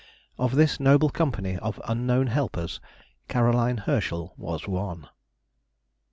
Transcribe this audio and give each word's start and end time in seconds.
Of 0.39 0.55
this 0.55 0.79
noble 0.79 1.11
company 1.11 1.59
of 1.59 1.79
unknown 1.87 2.25
helpers 2.25 2.81
Caroline 3.27 3.77
Herschel 3.77 4.33
was 4.35 4.67
one. 4.67 5.07